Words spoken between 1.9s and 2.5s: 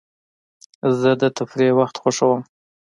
خوښوم.